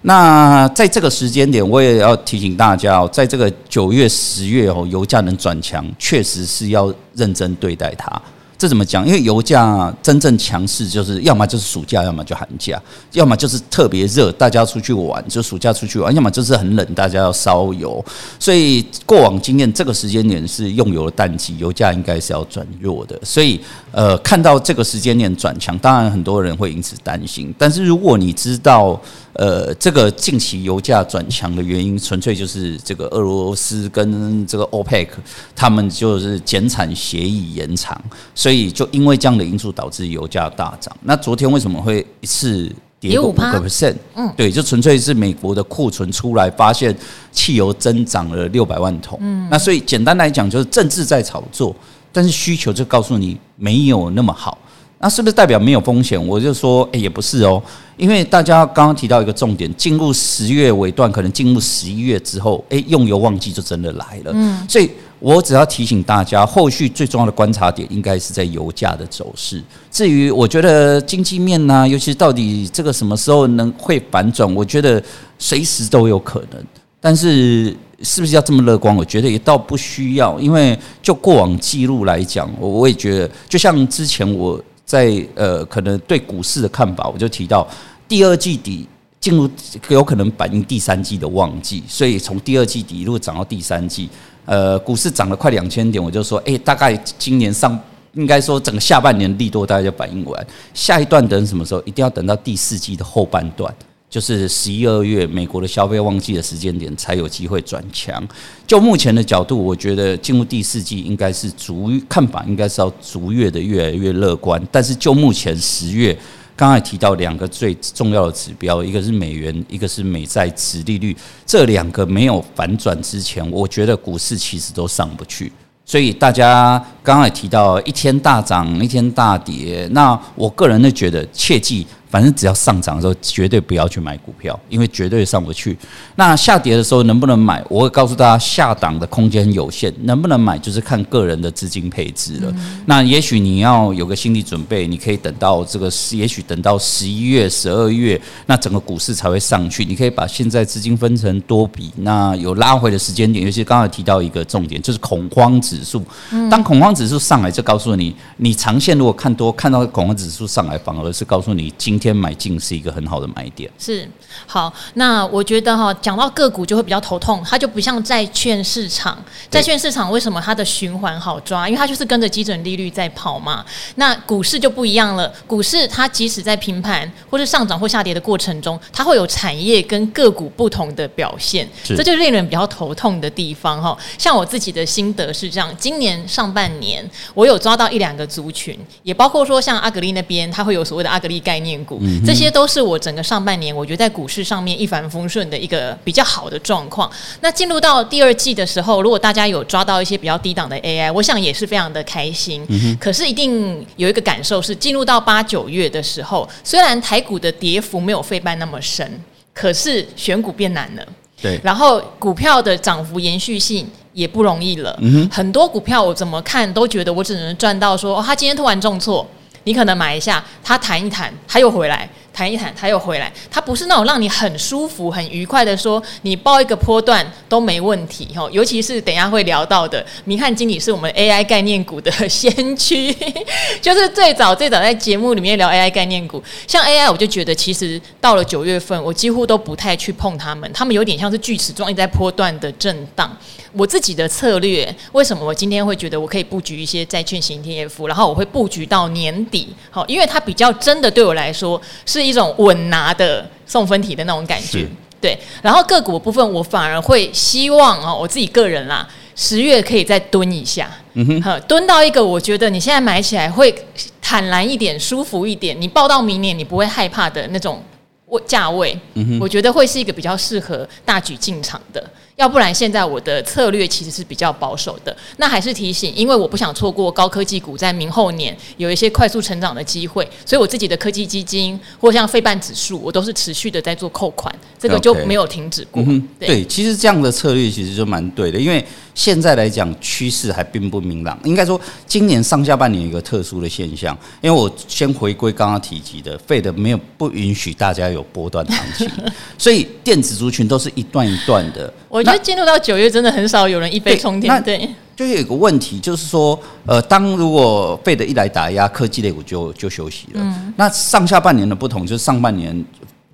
[0.03, 8.23] 那在这个时间点，我也要提醒大家哦，在这个九月、十月哦，油价能转强，确实是要认真对待它。
[8.59, 9.07] 这怎么讲？
[9.07, 12.81] 因为油价真正强势，就是要么就是暑假，要么就寒假，
[13.13, 18.03] 要么就是特别热，大家出去玩，就暑假出去玩；要么就是很冷，大家要烧油。
[18.39, 23.19] 所以过往经验，这个时间点是用油的淡季，油价应该是要转弱的。
[23.23, 23.61] 所以，
[23.93, 27.55] 呃，看到这个时间点转强，当然很多人会因此担心。
[27.59, 28.99] 但是如果你知道，
[29.39, 35.09] 呃，这个近期油价转强的原因，纯粹就是这个俄罗斯跟这个 OPEC
[35.55, 38.01] 他们就是减产协议延长，
[38.35, 40.97] 所以就因为这样的因素导致油价大涨。
[41.03, 43.97] 那昨天为什么会一次跌五个 percent？
[44.15, 46.97] 嗯，对，就纯粹是美国的库存出来，发现
[47.31, 49.19] 汽油增长了六百万桶。
[49.21, 51.77] 嗯，那所以简单来讲，就是政治在炒作，
[52.11, 54.57] 但是需求就告诉你没有那么好。
[54.99, 56.27] 那是不是代表没有风险？
[56.27, 57.63] 我就说，诶，也不是哦。
[57.99, 64.33] 因为大家刚刚提到一个重点，进入十月尾段，可能进入十一月之后，诶，用油旺季就真的来了。
[64.35, 69.63] 嗯，所以我只要提醒大家，后续最重要的观察点应该是在油价的走势。
[69.91, 75.03] 至于我觉得经济面呢，尤其到底这个什么时候能会反转，我觉得
[75.39, 76.63] 随时都有可能。
[77.01, 78.95] 但是是不是要这么乐观？
[78.95, 84.59] 我觉得也倒不需要，因为就过往记录来讲，我我也觉得，就像之前我。
[84.87, 87.69] 在呃可能对股市的看法，我就提到
[88.09, 88.89] 第二季底
[89.21, 89.51] 进入
[89.89, 94.09] 有可能反映第三季的旺季，所以从第二季底一路涨到第三季，
[94.45, 97.77] 呃，股市涨了快两千点，我就说，诶，大概今年上
[98.13, 101.83] 应该说整个下半年利多大概就反映完，下一段等什么时候？
[101.83, 103.75] 一定要等到第四季的后半段。
[104.09, 108.27] 就是十一二月美国的消费旺季的时间点才有机会转强。
[108.67, 114.63] 就目前的角度，我觉得进入第四季应该是逐看法，应该是要逐月的越来越乐观。
[114.71, 116.17] 但是就目前十月，
[116.55, 121.15] 刚才提到两个最重要的指标，一个是美元，一个是美债殖利率，
[121.45, 125.53] 这两个没有反转之前，我觉得股市其实都上不去。
[125.85, 131.87] 所以大家刚才提到一天大涨，一天大跌，那我个人呢觉得切记。
[132.09, 135.77] 反正只要上涨的时候，绝对不要去买股票，因为绝对上不去。
[136.15, 137.63] 那下跌的时候能不能买？
[137.69, 142.55] 我会告诉大家，下档的空间有限，能不能买就是看个人的资金配置了。
[142.87, 149.85] 那也许你要有个心理准备，你可以等到这个，也许等到十一月、十二月，那整个股市才会上去。
[149.85, 153.45] 你可以把现在资金分成多笔，那有拉回的时间点。
[153.45, 156.03] 尤其刚才提到一个重点，就是恐慌指数。
[156.51, 162.17] 当恐慌指数上来，就告诉你，你长线如果看多，看到恐慌指数上来，反而是告诉你今天。
[162.17, 163.71] 买进是一个很好的买点。
[163.79, 164.09] 是
[164.47, 169.23] 好，那我觉得哈，讲到个股就会比较头痛，它就不像债券市场。
[169.51, 171.69] 债券市场为什么它的循环好抓？
[171.69, 173.65] 因为它就是跟着基准利率在跑嘛。
[173.97, 183.97] 那股市就不一样了，股市它即使在平盘或是上涨或下跌的过程中，它会有产业跟个股不同的表现，这就令人比较头痛的地方哈。
[184.17, 192.03] 像我自己的心得是这样：今年上半年我有抓到一两个族群，也包括说像阿格力那边，它会有所谓的阿格力概念股。
[192.27, 197.11] 这些都是我整个上半年，我觉得在股市上面一帆风顺的一个比较好的状况。
[197.41, 202.67] 那进入到第二季的时候，如果大家有抓到一些比较低档的 AI，我想也是非常的开心。
[203.01, 209.09] 可是一定有一个感受是，进入到八九月的时候，虽然台股的跌幅没有费半那么深，
[209.55, 211.07] 可是选股变难了。
[211.41, 214.99] 对，然后股票的涨幅延续性也不容易了。
[215.31, 219.27] 很多股票我怎么看都觉得我只能赚到说，哦，他今天突然重挫。
[219.67, 222.09] 你可能买一下，他弹一弹，他又回来。
[222.37, 223.33] 弹一弹，他又回来。
[223.51, 228.47] 他不是那种让你很舒服、很愉快的说，你报一个波段都没问题哈。
[228.53, 233.11] 尤其是等一下会聊到的，明翰经理是我们 AI 概念股的先驱，
[233.81, 236.43] 就是最早最早在节目里面聊 AI 概念股。
[236.67, 243.35] 像 AI，我就觉得其实到了九月份，我几乎都不太去碰它们，它们有点像是锯齿状，一直在波段的震荡。
[243.73, 252.26] 我自己的策略，为什么我今天会觉得我可以布局一些债券型 ETF，然后我会布局到年底，好，因为它比较真的对我来说是。
[252.27, 254.87] 一种稳拿的送分题的那种感觉，
[255.21, 255.39] 对。
[255.63, 263.75] 然后个股部分，我反而会希望哦，我自己个人啦，十月可以再蹲一下，嗯哼，蹲到一个我觉得你现在买起来会
[264.21, 267.83] 坦然一点、舒服一点，你抱到明年你不会害怕的那种
[268.27, 272.03] 位价位，嗯哼，我觉得会是一个比较适合大举进场的。
[272.37, 275.17] 要不然，现在我的策略其实是比较保守的。
[275.39, 286.05] 那还是提醒，因为我不想错过高科技股在明后年有一些快速成长的机会，所以我自己的科技基金或像费半指数，我都是持续的在做扣款，这个就没有停止过。
[286.39, 288.85] 对，其实这样的策略其实就蛮对的，因为
[289.17, 291.37] 现在来讲趋势还并不明朗。
[291.43, 299.11] 应该说，今年上下半年有一个特殊的现象，因为我先回归刚刚提及的，费的没有不允许大家有波段行情，
[299.59, 301.93] 所以电子族群都是一段一段的。
[302.09, 304.63] 我觉得进入到九月，真的很少有人一飞冲天。
[304.63, 310.41] 对，就有一个问题，就是说，呃，当如果费德一来打压，科技类股就就休息了。
[310.43, 310.75] 嗯。
[310.77, 312.85] 那上下半年的不同，就是上半年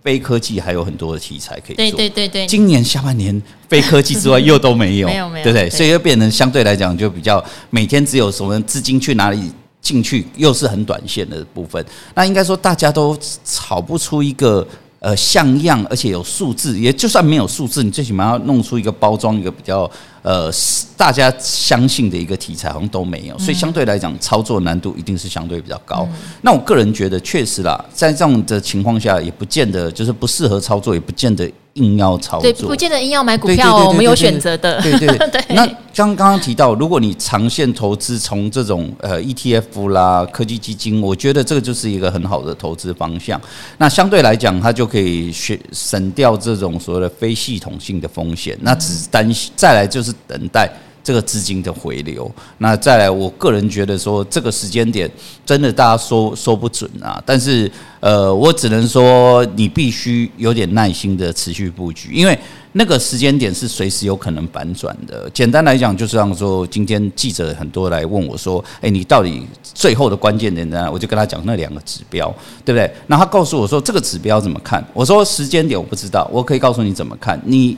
[0.03, 1.77] 非科技还有很多的题材可以做。
[1.77, 2.47] 对对对对。
[2.47, 5.71] 今年下半年非科技之外又都没有， 没有没有，对不对？
[5.71, 11.85] 所以又变成相对来讲就比较每天只有什么资金去哪里进去，又是很短线的部分。
[12.15, 14.67] 那应该说大家都炒不出一个。
[15.03, 19.91] 呃，像样而且有数字，也就算没有数字，你最起码要弄出一个包装，一个比较
[20.23, 20.49] 呃
[20.97, 26.07] 大家相信的一个题材，好像都没有，所以相对来讲，操作难度一定是相对比较高。
[26.13, 31.53] 嗯、那我个人觉得，确实啦，在这样的情况下，也不见得就是不适合操作，也不见得。
[31.75, 34.81] 硬要操作，对，不见得硬要买股票哦，我们有选择的。
[34.83, 35.43] 对对 对。
[35.49, 43.41] 那刚刚刚提到，如果你长线投资，从这种呃 ETF 啦、科技基金，我觉得这个就是一个很好的投资方向。
[43.79, 48.57] 那相对来讲，它就可以选省掉这种所谓的非系统性的风险。
[48.61, 50.71] 那只担心再来就是等待
[51.03, 52.31] 这个资金的回流。
[52.59, 55.11] 那再来，我个人觉得说这个时间点
[55.45, 57.23] 真的大家说说不准啊。
[57.25, 62.39] 但是呃，我只能说你必须有点耐心的持续布局，因为
[62.73, 65.29] 那个时间点是随时有可能反转的。
[65.31, 72.35] 简单来讲，就是让说今天记者很多来问我说：“诶，你到底最后的关键点呢？”我就跟他讲那两个指标，
[72.65, 72.91] 对不对？
[73.07, 74.85] 那他告诉我说这个指标怎么看？
[74.93, 77.77] 我说时间点我不知道，我可以告诉你怎么看你。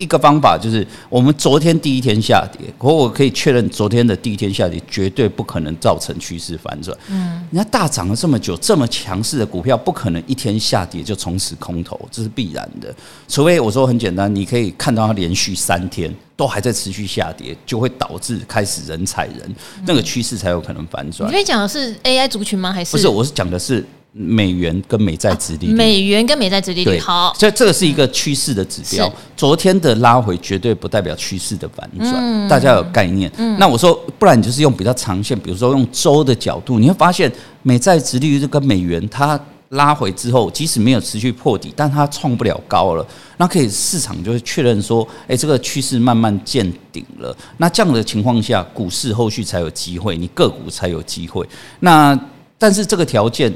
[0.00, 6.96] 一个方法就是，我们昨天第一天下跌，可我可以确认，昨天的第一天下跌绝对不可能造成趋势反转。
[7.10, 12.92] 嗯，人家大涨了这么久，这么强势的股票，不可能一天下跌就从此空头，这是必然的。
[13.28, 19.54] 除非我说很简单，你可以看到它连续三天都还在持续下跌，就会导致开始人踩人，
[19.86, 21.28] 那个趋势才有可能反转。
[21.28, 22.72] 你在讲的是 AI 族群吗？
[22.72, 23.06] 还是不是？
[23.06, 23.84] 我是讲的是。
[24.12, 29.12] 美元跟美债殖利率，美元跟美债殖利率好，所以这个是一个趋势的指标。
[29.36, 33.30] 昨天的拉回绝对不代表趋势的反转，大家有概念。
[33.56, 37.30] 那我说，不然你就是用比较长线，比如说用周的角度，你会发现
[37.62, 47.32] 美债殖利率跟美元它拉回之后，即使没有持续破底，但它创不了高了，那可以市场就会确认说，诶，这个趋势慢慢见顶了。
[47.58, 51.48] 那这样的情况下，股市后续才有机会，你个股才有机会。
[51.78, 52.18] 那
[52.58, 53.52] 但是这个条件。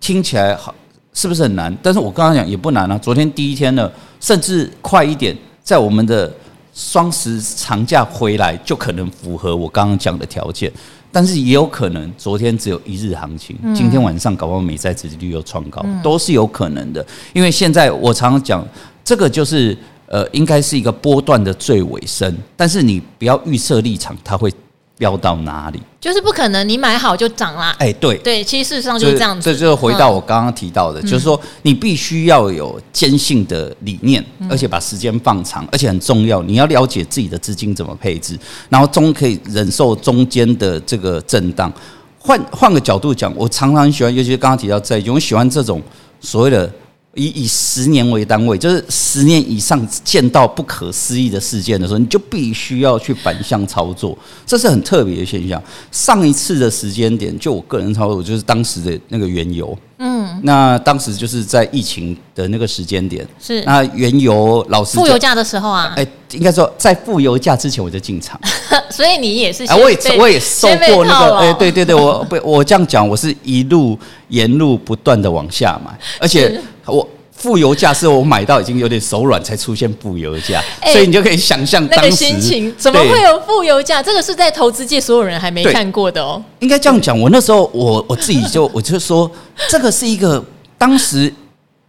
[0.00, 0.74] 听起来好，
[1.12, 1.76] 是不是很难？
[1.82, 2.98] 但是我刚刚讲也不难啊。
[2.98, 6.32] 昨天第一天呢，甚至快一点，在我们的
[6.74, 10.72] 双十长假回来，就可能符合我刚刚讲的条件。
[11.12, 17.04] 但是也有可能，昨天只有一日行情，今天晚上搞不好美债殖利率又创高，都是有可能的。
[17.32, 18.66] 因为现在我常常讲，
[19.04, 24.50] 这个就是呃，应该是一个波段的最尾声，但是你不要预设立场，它会。
[25.00, 25.80] 飙到哪里？
[25.98, 27.74] 就是不可能，你买好就涨啦。
[27.78, 29.50] 哎，对对，其实事实上就是这样子。
[29.50, 41.72] 这就是回到我刚刚提到的，就是说你必须要有坚信的理念，而且把时间放长，而且很重要，你要了解自己的资金怎么配置，然后中可以忍受中间的这个震荡。
[42.18, 45.80] 换换个角度讲，我常常喜欢，尤其是刚刚提到债券，我喜欢这种
[46.20, 46.70] 所谓的。
[47.14, 55.60] 以以十年为单位，就是十年以上见到不可思议的事件的时候，你就必须要去反向操作，这是很特别的现象。
[55.90, 59.76] 上一次的时间点，就我个人操作，就是当时的那个原油。
[60.02, 68.40] 嗯，那当时就是在疫情的那个时间点，是那原油老师负油价的时候啊，哎，应该说在负油价之前我就进场，
[68.88, 76.58] 所以你也是，哎，我也我也受过那个，哎，对对对，我不我这样讲，我是一路沿路不断的往下买，而且
[76.90, 77.06] 我。
[77.32, 84.02] 负油价是我买到已经有点手软才出现负油价，欸、所以你就可以想象那个心情，怎么会有负油价？
[84.02, 86.44] 这个是在投资界所有人还没看过的哦。
[86.58, 89.30] 应该这样讲，我那时候我我自己就我就说，
[89.70, 90.44] 这个是一个
[90.76, 91.32] 当时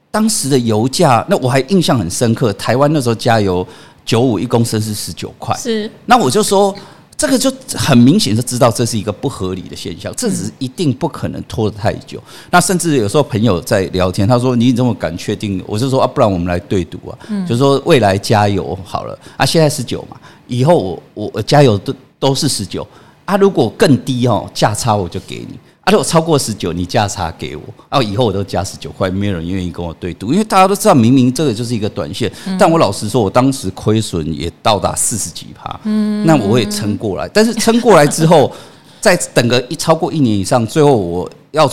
[0.10, 2.54] 当时的油价，那我还印象很深刻。
[2.54, 3.68] 台湾那时候加油
[4.06, 6.74] 九五一公升是十九块，是那我就说。
[7.22, 12.20] 这个就很明显就知道这是一个不合理的现象，这只是一定不可能拖得太久。
[12.50, 17.16] 那甚至有时候朋友在聊天，他说：“你怎么敢确定？”我就说：“啊，不然我们来对赌啊，
[17.48, 22.88] 就是说未来加油好了啊，现在十九嘛，以后我我加油都都是十九
[23.26, 25.92] 啊，如果更低哦，价差我就给你。”啊！
[25.92, 32.32] 如果超过十九，你价差给我，啊，以后我都加十九块，没有人愿意跟我对赌，因为大家都知道，明明这个就是一个短线。
[32.60, 37.28] 但我老实说，我当时亏损也到达四十几趴，嗯，那我也撑过来。
[37.30, 38.52] 但是撑过来之后，
[39.00, 41.72] 再等个一超过一年以上，最后我要。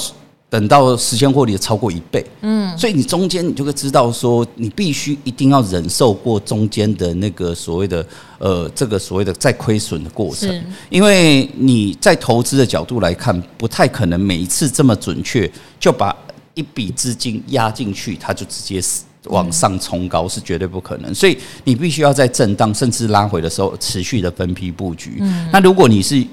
[0.50, 8.06] 等到实现获利超过一倍，嗯，所以你中间你就会知道说，你必须一定要忍受过中间的那个所谓的
[8.38, 10.50] 呃，这个所谓的再亏损的过程，
[10.88, 16.16] 因为你在投资的角度来看，不太可能每一次这么准确就把
[16.54, 18.80] 一笔资金压进去，它就直接
[19.24, 21.14] 往上冲高，是绝对不可能。
[21.14, 25.18] 所以你必须要在震荡甚至拉回的时候，持续的分批布局。
[25.20, 25.46] 嗯。
[25.52, 26.24] 那如果你是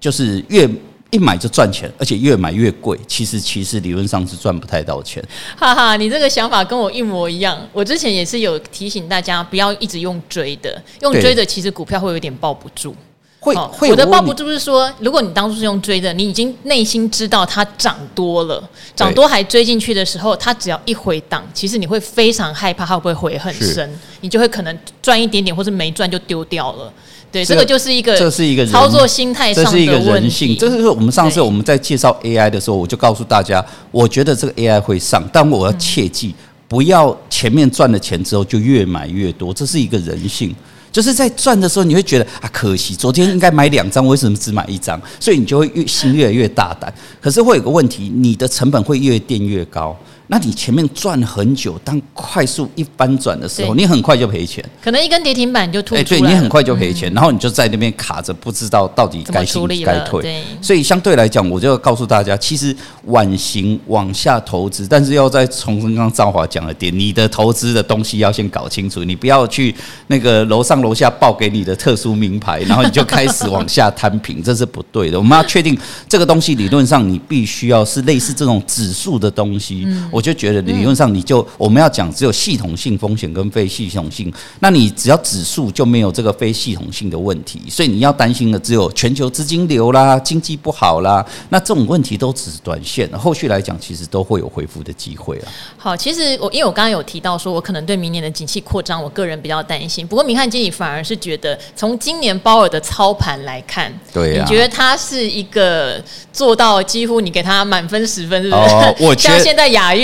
[0.00, 0.66] 就是越
[1.12, 2.98] 一买就赚钱，而且越买越贵。
[3.06, 5.22] 其实，其实理论上是赚不太到钱。
[5.54, 7.56] 哈哈，你这个想法跟我一模一样。
[7.70, 12.96] 我之前也是有提醒大家，不要一直用追的，用追的其实股票会有点抱不住。
[13.38, 18.62] 会会，我的抱不住是说，如果你当初是用追的，你已经内心知道它涨多了，
[18.96, 26.90] 涨多还追进去的时候，它只要一回档，其实你会非常害怕它会不会回很深，你就会可能赚一点点，或是没赚就丢掉了。
[27.32, 29.70] 对，这个就是一个，这是一个操作心态上的。
[29.70, 30.54] 这是一个人性。
[30.58, 36.34] 这是我们上次我们在介绍 AI 的时候，我就告诉大家，我觉得这个 AI 会上，但我要切记，
[36.68, 40.54] 不要前面赚了钱之后就越买越多，这是一个人性。
[40.92, 45.00] 就是在赚的时候，你会觉得啊，可惜昨天应该买两张，为什么只买一张？
[45.18, 46.92] 所以你就会越心越来越大胆。
[47.18, 49.98] 可是会有个问题，你的成本会越垫越高。
[50.28, 60.42] 那你前面赚很久，当快速一翻转的时候，你很快就赔钱，可能一根跌停板就对你很快就赔钱，嗯、然后你就在那边卡着，不知道到底该进该退。
[60.62, 62.74] 所以相对来讲，我就要告诉大家，其实
[63.06, 69.74] 晚型往下投资，但是要再重申刚刚赵华讲的点，你的投资的东西要先搞清楚，你不要去
[70.06, 75.18] 那个楼上楼下报给你的特殊名牌，然后你就开始往下摊平，这是不对的。
[75.18, 75.76] 我们要确定
[76.08, 81.12] 这个东西理论上你必须要是类似这种指数的东西，嗯、我就觉得理论上。
[81.12, 95.52] 你就我们要讲只有系统性风险跟非系统性，那你只要指数就没有这个非系统性的问题，所以你要担心的只有全球资金流啦、经济不好啦，那这种问题都只是短线，后续来讲其实都会有恢复的机会啊。
[95.76, 100.06] 好，其实我因为我刚刚有提到说，我可能对明年的景气扩张，我个人比较担心。
[100.06, 108.62] 不过明翰经理反而是觉得，从今年鲍尔的操盘来看，对啊，你觉得他是一个做到几乎你给他满分十分，是不是？
[108.62, 110.01] 哦，我 像现在亚运，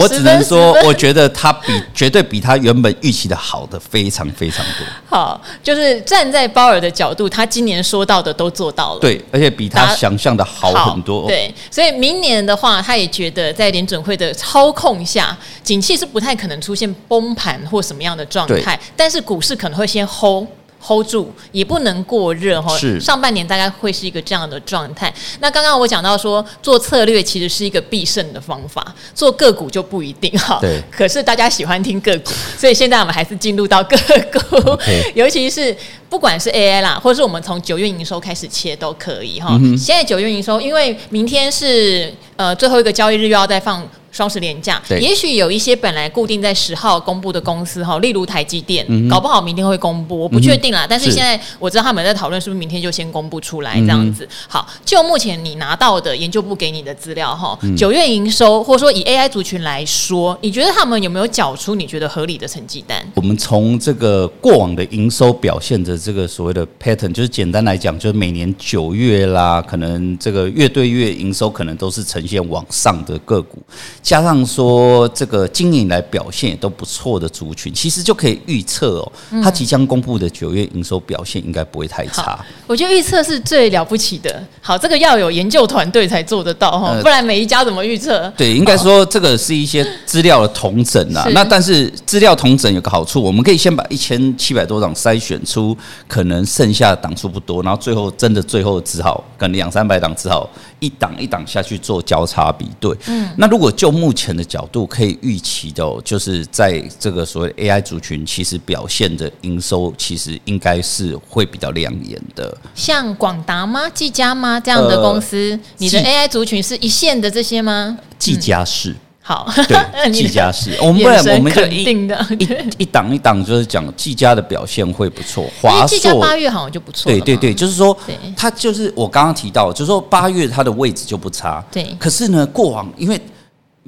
[0.00, 0.38] 我只能。
[0.48, 4.86] 说，我觉得他比绝对比他原本预期的好的非常非常多。
[5.04, 11.26] 好，就是站在鲍尔的角度，他今年说到的都做到了，对，而且比他想象的好很多。
[11.26, 20.46] 对，所以明年的话，他也觉得在联准会的操控下，景气是不太可能出现崩盘或什么样的状态，但是股市可能会先 hold。
[20.80, 25.12] Hold 住也不能过热哈，是上半年大概会是一个这样的状态。
[25.40, 30.58] 那刚刚我讲到说，做策略其实是一个必胜的方法，做个股就不一定哈。
[30.60, 30.82] 对。
[30.90, 33.96] 可是大家喜欢听个股，所以现在我们还是进入到个
[34.32, 34.78] 股.
[35.14, 35.76] 尤其是
[36.08, 39.58] 不管是 AI 啦，或者是我们从九月营收开始切都可以哈。
[39.60, 43.86] 嗯、现在九月营收，因为明天是呃最后一个交易日，又要再放。
[44.18, 50.84] 双十连假，也许有一些本来固定在十号公布的公司哈，例如台积电，嗯、搞不好明天会公布，我不确定啦。
[50.84, 54.24] 嗯、但是现在我知道他们在讨论，是不是明天就先公布出来这样子？
[54.24, 63.00] 嗯、好，就目前你拿到的研究部给你的资料哈，九、嗯、月营收，或者说以 AI 族群来说，你觉得他们有没有缴出你觉得合理的成绩单？
[63.14, 73.62] 我们从这个过往的营收表现的这个所谓的 pattern，就是简单来讲，就是每年九月啦，可能这个月对月营收可能都是呈现往上的个股。
[74.08, 82.42] 加上说这个今年来表现也都不错的族群，其实就可以预测哦，它即将公布的九月营收表现应该不会太差。
[82.66, 84.42] 我觉得预测是最了不起的。
[84.62, 88.32] 好，这个要有研究团队才做得到哈，不然每一家怎么预测？
[88.34, 91.28] 对，应该说这个是一些资料的统整啊。
[91.34, 100.48] 那但是资料统整有个好处，我们可以先把一千七百多档筛选出可能剩下的档数不多，然后最后真的最后只好跟两三百档只好
[100.80, 102.96] 一档一档下去做交叉比对。
[103.08, 112.56] 嗯，那如果就目前的角度可以预期的，就是在这个所谓 AI 族群，其实表现的营收其实应该是会比较亮眼的。
[112.74, 113.88] 像广达吗？
[113.92, 114.60] 技嘉吗？
[114.60, 117.98] 这样的公司，呃、你的 AI 族群是一线的这些吗？
[118.18, 118.94] 技嘉是。
[119.20, 119.76] 好，对，
[120.10, 121.84] 技嘉是我们不然我们可以一
[122.82, 125.44] 一档一档就是讲技嘉的表现会不错。
[125.60, 127.12] 华硕八月好像就不错。
[127.12, 127.94] 对对对，就是说，
[128.34, 131.62] 它就是我刚刚提到，就是说八月它的位置就不差。
[131.70, 133.20] 对，可是呢，过往因为。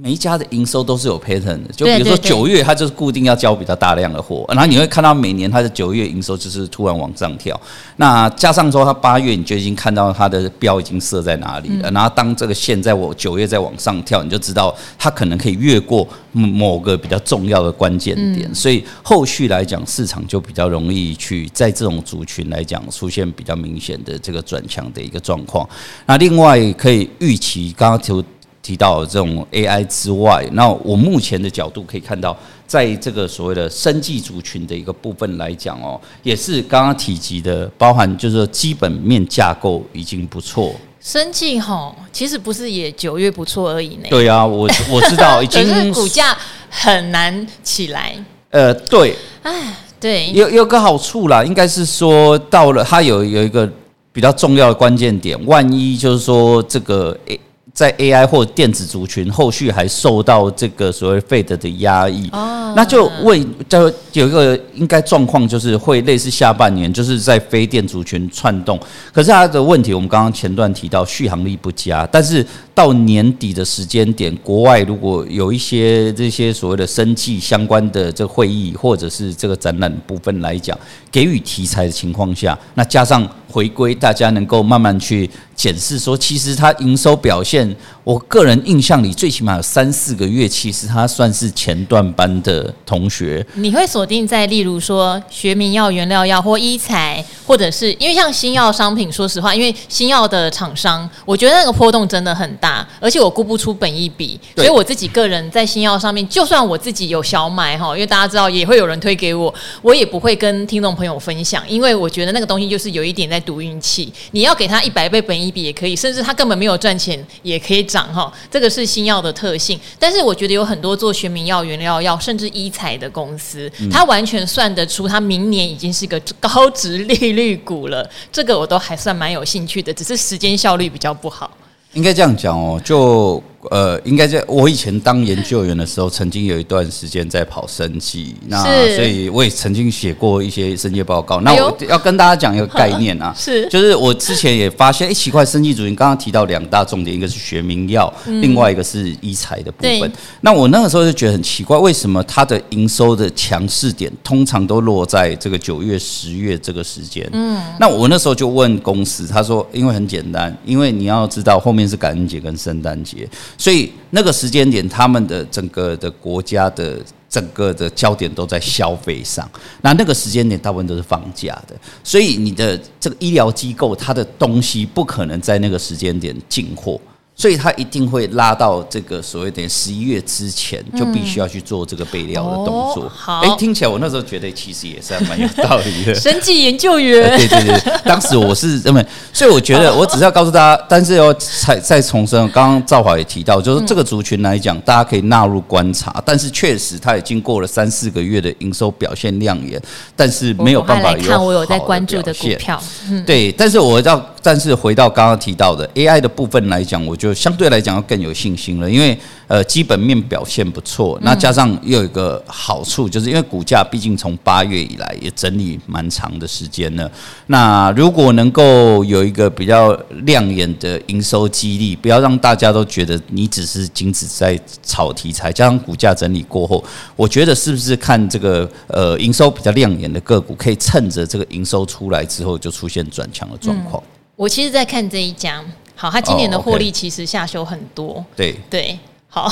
[0.03, 7.61] 每一家的营收都是有 pattern 的，就比如说九月，它就是固定要交比较大量的货，然后你会看到每年它的九月营收就是突然往上跳。
[7.97, 11.91] 那加上说它八月，你就已经看到它的标已经设在哪里了。
[11.91, 18.55] 然后当这个线在我九月再往上跳，你就知道它可能可以越过某个比较重要的关键点。
[18.55, 25.69] 所以后续来讲，市场就比较容易去在这种族群来讲出现比较明显的这个转强的一个状况。
[26.07, 28.25] 那另外可以预期，刚刚就。
[28.71, 32.37] 提到这种 AI 之外，那我目前的角度可以看到，
[32.69, 40.73] 在这个所谓的生技族群的一个部分来讲哦，也是刚刚提及的，包含就是说基本面架构已经不错。
[41.01, 44.05] 生技哈，其实不是也九月不错而已呢。
[44.09, 46.39] 对啊，我我知道 已经，是股价
[46.71, 48.15] 很难起来。
[48.51, 53.69] 呃，对，哎，对，有有个好处啦，应该是说到了它有有一个
[54.13, 57.41] 比较重要的关键点，万一就是说这个诶。
[57.73, 62.29] 在 AI 或电子族群后续还受到这个所谓 Fed 的压抑，
[62.77, 68.79] 那就为就有一个应该状况，就是会类似下半年，就是在非电族群窜动。
[69.13, 80.79] 可是它的问题，我们刚刚前段提到续航力不佳，但是到年底的时间点，国外如果有一些这些所谓的生计相关的这会议或者是这个展览部分来讲，
[81.11, 87.75] 给予题材的情况下，那加上回归，大家能够慢慢去检视说，其实它营收表现。
[88.11, 93.47] 我我个人印象里，最起码有三四个月，其实他算是前段班的同学。
[93.55, 114.13] 你会锁定在例如说学名药、原料药或医材，或者是因为像新药商品，说实话，因为新药的厂商，我觉得那个波动真的很大，而且我估不出本一比，所以我自己个人在新药上面，就算我自己有小买哈，因为大家知道也会有人推给我，我也不会跟听众朋友分享，因为我觉得那个东西就是有一点在赌运气。
[114.33, 118.00] 你要给他一百倍本一比也可以，甚至他根本没有赚钱也可以涨。
[118.13, 128.09] 哈，这个是新药的特性，但是我觉得有很多做学名药、原料药，甚至医材的公司，它完全算得出，它明年已经是个高值利率股了。
[128.31, 131.51] 这个我都还算蛮有兴趣的，只是时间效率比较不好。
[131.93, 133.43] 应该这样讲哦，就。
[133.71, 138.63] 呃，应该在我以前当研究员的时候，曾经有一段时间在跑生技，那
[138.97, 141.41] 所以我也曾经写过一些生技报告。
[141.43, 150.11] 那我要跟大家讲一个概念啊， 是就是我之前也发现，哎，奇怪，生技族群刚刚提到两大重点，一个是学名药，另外一个是医材的部分。
[150.41, 157.29] 那我那个时候就觉得很奇怪，为什么它的营收的强势点通常都落在这个九月、十月这个时间？
[157.33, 163.29] 嗯，那我那时候就问公司，他说，因为很简单，因为你要知道后面是感恩节跟圣诞节。
[163.59, 166.99] 所以那个时间点，他们的整个的国家的
[167.29, 169.49] 整个的焦点都在消费上。
[169.83, 177.01] 那那个时间点，大部分都是放假的，所以你的这个医疗机构，它的东西不可能在那个时间点进货。
[177.41, 183.09] 所以他一定会拉到这个所谓的十一月之前，就必须要去做这个备料的动作。
[183.09, 186.15] 好，哎，听起来我那时候觉得其实也是还蛮有道理的。
[186.15, 199.81] 生计研究员，对对对，当时我是这么，所以我觉得我只是要告诉大家，但是要再再重申，刚刚赵华也提到，就是这个族群来讲，大家可以纳入观察，但是确实他已经过了三四个月的营收表现亮眼，
[200.15, 202.79] 但是没有办法有看我有在关注的股票，
[203.25, 209.19] 对，但是我要，但是回到刚刚提到的 AI 的部分来讲，我觉得相对来讲要更有信心了，因为。
[209.51, 217.11] 呃，基本面表现不错，那加上又有一个好处，就是因为股价毕竟从八月以来也整理蛮长的时间了。
[217.49, 226.85] 那如果能够有一个比较亮眼的营收激励，不要让大家都觉得你只是仅止在炒题材，加上股价整理过后，
[227.17, 234.01] 我觉得是不是看这个呃营收比较亮眼的个股，可以趁着这个营收出来之后就出现转强的状况。
[234.01, 235.61] 嗯，我其实在看这一家，
[236.01, 238.15] 好，它今年的获利其实下修很多。
[238.15, 238.61] 哦 okay，对。
[238.71, 238.99] 对。
[239.33, 239.49] 好，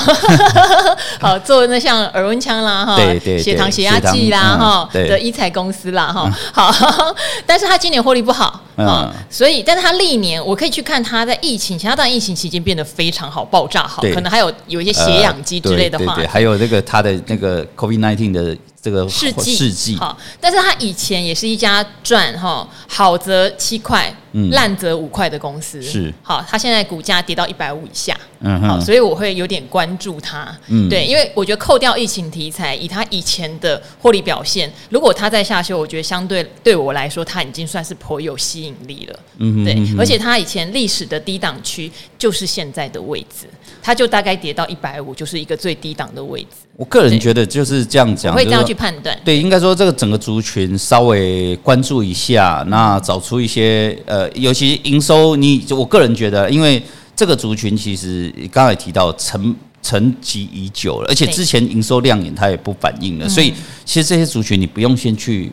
[1.21, 2.97] 好做那像耳温枪啦，哈，
[3.41, 6.69] 血糖血压计啦，哈的医材公司啦，哈，好，
[7.47, 24.13] 但是他今年获利不好，嗯，所以，但是他历年我可以去看他在疫情，其他段疫情期间变得非常好，爆炸好，可能还有有一些血氧机之类的话，对，还有那个他的那个 COVID nineteen 的这个试剂，试剂，好，但是他以前也是一家赚哈好则七块，
[24.51, 28.17] 烂则五块的公司，是，好，他现在股价跌到一百五以下。
[28.41, 30.57] 嗯，好，所以我会有点关注它。
[30.67, 39.19] 嗯，对，因为我觉得扣掉疫情题材，以它以前的获利表现，如果它在下修，我觉得相对对我来说，它已经算是颇有吸引力了。
[39.39, 43.45] 嗯，对，而且它以前历史的低档区就是现在的位置，
[43.81, 46.47] 它就大概跌到一百五，就是一个最低档的位置。
[46.77, 49.17] 我个人觉得就是这样讲，我会这样去判断。
[49.25, 56.81] 对，应该说这个整个族群稍微关注一下，那找出一些呃，尤其营收，你我个人觉得，因为。
[57.19, 63.53] 这个族群其实刚才提到沉沉积已久了，而且之前营收亮眼，它也不反应了，所以
[63.83, 65.51] 其实这些族群你不用先去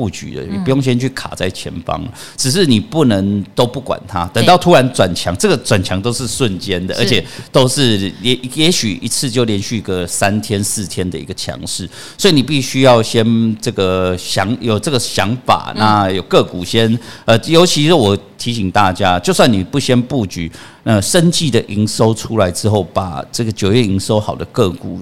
[0.00, 2.02] 布局的，你不用先去卡在前方，
[2.34, 7.22] 只是你不能都不管它，等到突然转强，这个转强都是瞬间的，而且
[7.52, 11.86] 都是也也许一次就连续个三天四天的一个强势，
[12.16, 18.16] 所以你必须要先这个想有这个想法，那有个股先呃，尤其是我。
[18.40, 20.50] 提醒大家，就算你不先布局，
[20.82, 24.98] 呃，生计的营收出来之后，把这个九月营收好的个股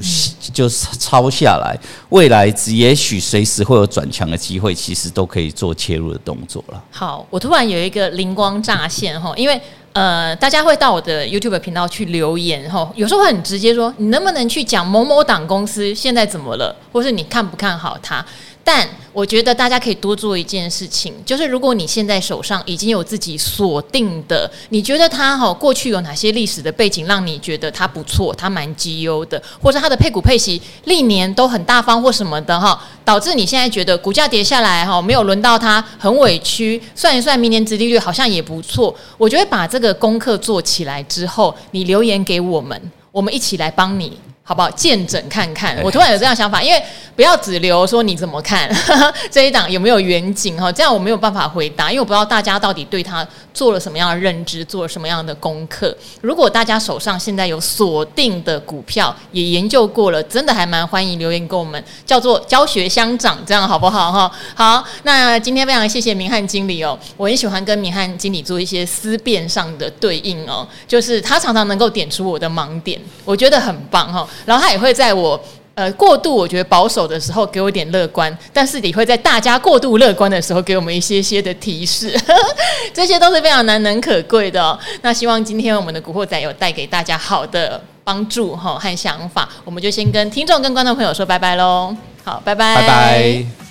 [0.53, 1.79] 就抄下来，
[2.09, 6.83] 未来只也许随时会有转强的机会，其实都可以做切入的动作了。
[6.91, 9.61] 好，我突然有一个灵光乍现哈，因为
[9.93, 18.25] 呃，大家会到我的 YouTube 频道去留言哈，有时候会很直接说，你能不能去讲某某档公司现在怎么了，或是你看不看好它？
[18.69, 38.95] 但我觉得大家可以多做一件事情，就是如果你现在手上已经有自己锁定的，你觉得它哈过去有哪些历史的背景让你觉得它不错，它蛮绩优的，或者它的配股配息历年都很大方或什么的哈，导致你现在觉得股价跌下来哈，没有轮到它很委屈，算一算明年殖利率好像也不错。
[39.17, 42.79] 我觉得把这个功课做起来之后，你留言给我们，
[43.11, 44.19] 我们一起来帮你。
[44.49, 44.71] 好不好？
[44.71, 46.83] 见诊看看，我突然有这样想法，因为
[47.15, 48.67] 不要只留说你怎么看
[49.31, 55.95] 这一档有没有远景哈，这样我没有办法回答，因为我不知道大家到底对他做了什么样的认知，做了什么样的功课。
[56.23, 64.33] 如果大家手上现在有锁定的股票，也研究过了，真的还蛮欢迎留言给我们，叫做教学相长，这样好不好哈？
[64.55, 74.27] 好，那今天非常谢谢明翰经理哦，我很喜欢跟明翰经理做一些思辨上的对应哦，就是他常常能够点出我的盲点，我觉得很棒哈。
[74.45, 75.41] 然后他也会在我。
[75.75, 82.21] 呃，过度我觉得保守的时候给我点乐观，但是也会在大家过度乐观的时候给我们一些些的提示，
[82.93, 84.77] 这些都是非常难能可贵的。
[85.03, 91.95] 那希望今天我们的古惑仔有带给大家好的帮助哈和想法，我们就先跟听众跟观众朋友说拜拜喽。
[92.25, 93.68] 好，拜拜，拜拜。